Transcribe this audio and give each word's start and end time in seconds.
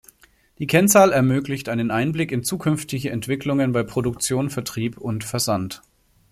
Die 0.57 0.65
Kennzahl 0.65 1.11
ermöglicht 1.11 1.69
einen 1.69 1.91
Einblick 1.91 2.31
in 2.31 2.43
zukünftige 2.43 3.11
Entwicklungen 3.11 3.71
bei 3.71 3.83
Produktion, 3.83 4.49
Vertrieb 4.49 4.97
und 4.97 5.23
Versand. 5.23 5.83